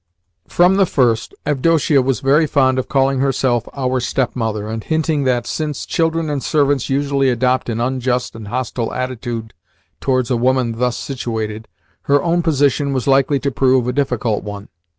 [0.47, 5.45] From the first Avdotia was very fond of calling herself our stepmother and hinting that,
[5.45, 9.53] since children and servants usually adopt an unjust and hostile attitude
[9.99, 11.67] towards a woman thus situated,
[12.09, 14.69] her own position was likely to prove a difficult one.